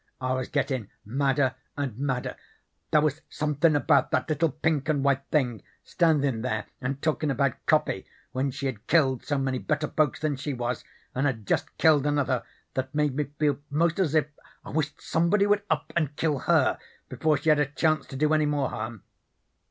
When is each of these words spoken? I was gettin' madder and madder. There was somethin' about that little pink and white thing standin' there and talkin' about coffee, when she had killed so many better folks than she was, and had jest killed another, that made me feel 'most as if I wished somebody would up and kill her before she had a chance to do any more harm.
I 0.19 0.33
was 0.33 0.47
gettin' 0.47 0.89
madder 1.05 1.53
and 1.77 1.95
madder. 1.99 2.35
There 2.89 3.01
was 3.01 3.21
somethin' 3.29 3.75
about 3.75 4.09
that 4.09 4.27
little 4.27 4.49
pink 4.49 4.89
and 4.89 5.03
white 5.03 5.23
thing 5.29 5.61
standin' 5.83 6.41
there 6.41 6.65
and 6.81 6.99
talkin' 7.03 7.29
about 7.29 7.63
coffee, 7.67 8.07
when 8.31 8.49
she 8.49 8.65
had 8.65 8.87
killed 8.87 9.23
so 9.23 9.37
many 9.37 9.59
better 9.59 9.87
folks 9.87 10.19
than 10.21 10.37
she 10.37 10.55
was, 10.55 10.83
and 11.13 11.27
had 11.27 11.45
jest 11.45 11.77
killed 11.77 12.07
another, 12.07 12.41
that 12.73 12.95
made 12.95 13.15
me 13.15 13.25
feel 13.25 13.59
'most 13.69 13.99
as 13.99 14.15
if 14.15 14.25
I 14.65 14.71
wished 14.71 14.99
somebody 15.03 15.45
would 15.45 15.61
up 15.69 15.93
and 15.95 16.15
kill 16.15 16.39
her 16.39 16.79
before 17.07 17.37
she 17.37 17.49
had 17.49 17.59
a 17.59 17.67
chance 17.67 18.07
to 18.07 18.15
do 18.15 18.33
any 18.33 18.47
more 18.47 18.71
harm. 18.71 19.03